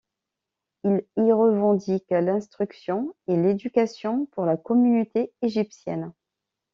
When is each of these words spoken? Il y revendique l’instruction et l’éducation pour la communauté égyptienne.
Il 0.83 1.05
y 1.17 1.31
revendique 1.31 2.09
l’instruction 2.09 3.13
et 3.27 3.35
l’éducation 3.37 4.25
pour 4.31 4.47
la 4.47 4.57
communauté 4.57 5.31
égyptienne. 5.43 6.11